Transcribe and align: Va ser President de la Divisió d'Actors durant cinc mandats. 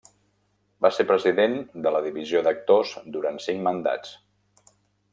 Va 0.85 0.89
ser 0.95 1.05
President 1.11 1.53
de 1.87 1.93
la 1.97 2.03
Divisió 2.07 2.43
d'Actors 2.49 2.97
durant 3.19 3.41
cinc 3.49 3.67
mandats. 3.71 4.21